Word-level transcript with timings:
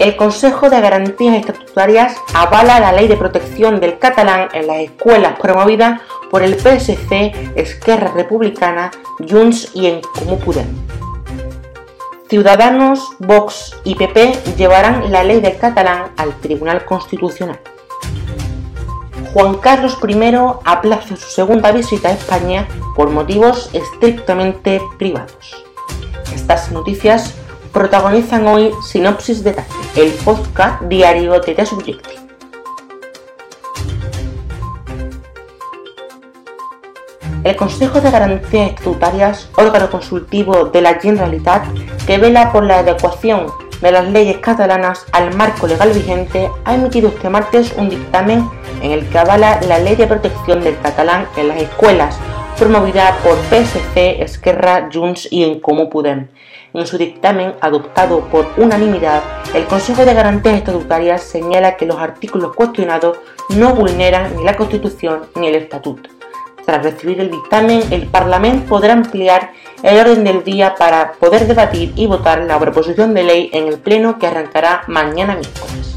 El 0.00 0.16
Consejo 0.16 0.70
de 0.70 0.80
Garantías 0.80 1.36
Estatutarias 1.36 2.16
avala 2.32 2.80
la 2.80 2.90
ley 2.90 3.06
de 3.06 3.18
protección 3.18 3.80
del 3.80 3.98
catalán 3.98 4.48
en 4.54 4.66
las 4.66 4.78
escuelas 4.78 5.38
promovida 5.38 6.00
por 6.30 6.42
el 6.42 6.54
PSC, 6.58 7.52
Esquerra 7.54 8.10
Republicana, 8.14 8.90
Junts 9.28 9.72
y 9.74 9.88
en 9.88 10.00
Comú 10.00 10.38
Podem. 10.38 10.68
Ciudadanos, 12.30 13.10
Vox 13.18 13.76
y 13.84 13.94
PP 13.94 14.54
llevarán 14.56 15.12
la 15.12 15.22
ley 15.22 15.42
del 15.42 15.58
catalán 15.58 16.12
al 16.16 16.34
Tribunal 16.40 16.86
Constitucional. 16.86 17.60
Juan 19.34 19.56
Carlos 19.56 19.98
I 20.02 20.34
aplaza 20.64 21.14
su 21.16 21.28
segunda 21.28 21.72
visita 21.72 22.08
a 22.08 22.12
España 22.12 22.66
por 22.96 23.10
motivos 23.10 23.68
estrictamente 23.74 24.80
privados. 24.98 25.62
Estas 26.34 26.72
noticias 26.72 27.34
protagonizan 27.72 28.46
hoy 28.46 28.72
Sinopsis 28.82 29.44
de 29.44 29.52
Taxi, 29.52 29.78
el 29.96 30.10
podcast 30.24 30.82
diario 30.82 31.32
de 31.32 31.54
The. 31.54 31.96
El 37.42 37.56
Consejo 37.56 38.00
de 38.00 38.10
Garantías 38.10 38.70
Estatutarias, 38.70 39.48
órgano 39.56 39.90
consultivo 39.90 40.66
de 40.66 40.82
la 40.82 40.94
Generalitat 40.94 41.64
que 42.06 42.18
vela 42.18 42.52
por 42.52 42.64
la 42.64 42.80
adecuación 42.80 43.46
de 43.80 43.92
las 43.92 44.06
leyes 44.08 44.38
catalanas 44.38 45.06
al 45.12 45.34
marco 45.34 45.66
legal 45.66 45.90
vigente, 45.92 46.50
ha 46.64 46.74
emitido 46.74 47.08
este 47.08 47.30
martes 47.30 47.72
un 47.76 47.88
dictamen 47.88 48.48
en 48.82 48.90
el 48.92 49.08
que 49.08 49.18
avala 49.18 49.60
la 49.66 49.78
ley 49.78 49.96
de 49.96 50.06
protección 50.06 50.62
del 50.62 50.78
catalán 50.80 51.26
en 51.36 51.48
las 51.48 51.62
escuelas, 51.62 52.18
promovida 52.60 53.16
por 53.24 53.38
PSC, 53.48 54.22
Esquerra, 54.22 54.90
Junts 54.92 55.26
y 55.30 55.44
En 55.44 55.60
Comú 55.60 55.88
Podem. 55.88 56.28
En 56.74 56.86
su 56.86 56.98
dictamen, 56.98 57.54
adoptado 57.62 58.20
por 58.26 58.52
unanimidad, 58.58 59.22
el 59.54 59.64
Consejo 59.64 60.04
de 60.04 60.12
Garantías 60.12 60.56
Estatutarias 60.56 61.22
señala 61.22 61.78
que 61.78 61.86
los 61.86 61.96
artículos 61.96 62.54
cuestionados 62.54 63.18
no 63.56 63.74
vulneran 63.74 64.36
ni 64.36 64.44
la 64.44 64.56
Constitución 64.56 65.22
ni 65.36 65.46
el 65.48 65.54
Estatuto. 65.54 66.10
Tras 66.66 66.82
recibir 66.82 67.18
el 67.20 67.30
dictamen, 67.30 67.82
el 67.90 68.06
Parlamento 68.06 68.68
podrá 68.68 68.92
ampliar 68.92 69.52
el 69.82 69.98
orden 69.98 70.22
del 70.22 70.44
día 70.44 70.74
para 70.74 71.12
poder 71.12 71.46
debatir 71.46 71.94
y 71.96 72.06
votar 72.06 72.42
la 72.42 72.58
proposición 72.58 73.14
de 73.14 73.22
ley 73.22 73.50
en 73.54 73.68
el 73.68 73.78
Pleno 73.78 74.18
que 74.18 74.26
arrancará 74.26 74.82
mañana 74.86 75.34
miércoles. 75.34 75.89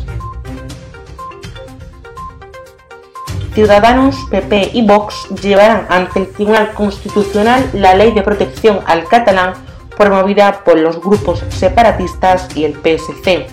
Ciudadanos, 3.53 4.17
PP 4.31 4.71
y 4.73 4.83
Vox 4.83 5.27
llevarán 5.43 5.85
ante 5.89 6.21
el 6.21 6.31
Tribunal 6.31 6.73
Constitucional 6.73 7.69
la 7.73 7.93
ley 7.93 8.11
de 8.11 8.23
protección 8.23 8.79
al 8.87 9.03
catalán 9.03 9.53
promovida 9.95 10.63
por 10.63 10.79
los 10.79 10.99
grupos 10.99 11.43
separatistas 11.49 12.47
y 12.55 12.65
el 12.65 12.73
PSC, 12.73 13.45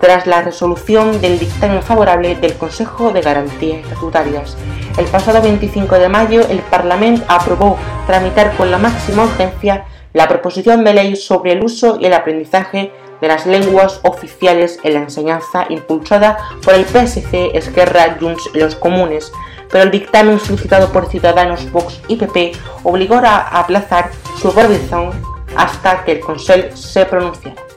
tras 0.00 0.28
la 0.28 0.42
resolución 0.42 1.20
del 1.20 1.40
dictamen 1.40 1.82
favorable 1.82 2.36
del 2.36 2.54
Consejo 2.54 3.10
de 3.10 3.20
Garantías 3.20 3.82
Estatutarias. 3.82 4.56
El 4.96 5.06
pasado 5.06 5.42
25 5.42 5.98
de 5.98 6.08
mayo, 6.08 6.42
el 6.48 6.60
Parlamento 6.60 7.24
aprobó 7.26 7.76
tramitar 8.06 8.56
con 8.56 8.70
la 8.70 8.78
máxima 8.78 9.24
urgencia 9.24 9.86
la 10.12 10.28
proposición 10.28 10.84
de 10.84 10.94
ley 10.94 11.16
sobre 11.16 11.50
el 11.50 11.64
uso 11.64 11.98
y 12.00 12.06
el 12.06 12.14
aprendizaje 12.14 12.92
de 13.20 13.28
las 13.28 13.46
lenguas 13.46 14.00
oficiales 14.02 14.78
en 14.82 14.94
la 14.94 15.00
enseñanza 15.00 15.66
impulsada 15.68 16.38
por 16.64 16.74
el 16.74 16.84
PSC, 16.84 17.56
Esquerra, 17.56 18.16
Junts 18.20 18.50
y 18.54 18.58
los 18.58 18.74
Comunes, 18.76 19.32
pero 19.70 19.84
el 19.84 19.90
dictamen 19.90 20.40
solicitado 20.40 20.90
por 20.92 21.06
Ciudadanos, 21.06 21.70
Vox 21.70 22.00
y 22.08 22.16
PP 22.16 22.52
obligó 22.84 23.16
a 23.16 23.38
aplazar 23.38 24.10
su 24.40 24.48
aprobación 24.48 25.10
hasta 25.56 26.04
que 26.04 26.12
el 26.12 26.20
Consejo 26.20 26.76
se 26.76 27.04
pronunciara. 27.06 27.68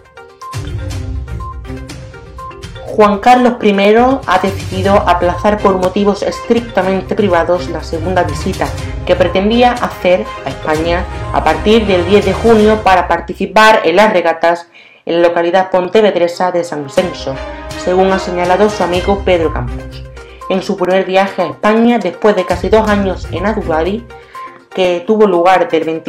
Juan 2.96 3.20
Carlos 3.20 3.54
I 3.64 3.96
ha 4.28 4.40
decidido 4.40 4.96
aplazar 5.08 5.58
por 5.60 5.78
motivos 5.78 6.24
estrictamente 6.24 7.16
privados 7.16 7.70
la 7.70 7.82
segunda 7.84 8.24
visita 8.24 8.68
que 9.06 9.16
pretendía 9.16 9.72
hacer 9.72 10.26
a 10.46 10.50
España 10.50 11.06
a 11.34 11.42
partir 11.42 11.88
del 11.88 12.06
10 12.06 12.26
de 12.26 12.34
junio 12.34 12.82
para 12.84 13.08
participar 13.08 13.82
en 13.86 13.96
las 13.96 14.12
regatas 14.12 14.68
en 15.06 15.22
la 15.22 15.28
localidad 15.28 15.72
pontevedresa 15.72 16.52
de 16.52 16.64
San 16.64 16.90
Censo, 16.90 17.36
según 17.84 18.12
ha 18.12 18.20
señalado 18.20 18.70
su 18.70 18.84
amigo 18.84 19.22
Pedro 19.26 19.54
Campos. 19.54 20.04
En 20.50 20.62
su 20.62 20.78
primer 20.78 21.06
viaje 21.06 21.42
a 21.42 21.48
España 21.48 21.98
después 21.98 22.36
de 22.36 22.46
casi 22.46 22.70
dos 22.70 22.88
años 22.88 23.28
en 23.32 23.46
Abu 23.46 23.64
Dhabi, 23.64 24.06
que 24.74 25.04
tuvo 25.06 25.28
lugar 25.28 25.70
del, 25.70 26.02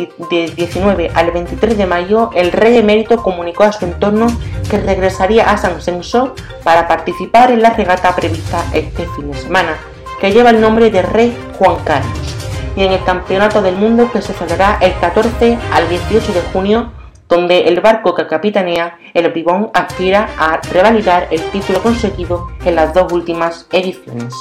19 0.57 1.11
al 1.15 1.31
23 1.33 1.77
de 1.77 1.87
mayo, 1.87 2.31
el 2.35 2.53
rey 2.53 2.79
emérito 2.79 3.23
comunicó 3.23 3.65
a 3.65 3.73
su 3.73 3.85
entorno 3.85 4.29
que 4.71 4.79
regresaría 4.79 5.51
a 5.51 5.57
San 5.57 5.81
Censo 5.81 6.35
para 6.63 6.87
participar 6.87 7.51
en 7.51 7.63
la 7.63 7.71
regata 7.71 8.15
prevista 8.15 8.65
este 8.73 9.07
fin 9.17 9.31
de 9.31 9.39
semana, 9.39 9.77
que 10.21 10.33
lleva 10.33 10.51
el 10.51 10.61
nombre 10.61 10.91
de 10.91 11.03
Rey 11.03 11.37
Juan 11.59 11.77
Carlos, 11.85 12.37
y 12.77 12.85
en 12.85 12.93
el 12.93 13.03
Campeonato 13.05 13.63
del 13.63 13.75
Mundo 13.75 14.11
que 14.13 14.23
se 14.23 14.33
celebrará 14.33 14.79
el 14.81 14.95
14 15.01 15.59
al 15.73 15.89
18 15.89 16.33
de 16.33 16.41
junio 16.53 16.93
donde 17.33 17.61
el 17.61 17.81
barco 17.81 18.15
que 18.15 18.27
capitanea 18.27 18.99
el 19.15 19.31
Bribón 19.31 19.71
aspira 19.73 20.29
a 20.37 20.61
revalidar 20.71 21.29
el 21.31 21.41
título 21.51 21.83
conseguido 21.83 22.49
en 22.67 22.75
las 22.75 22.93
dos 22.93 23.11
últimas 23.11 23.67
ediciones. 23.73 24.35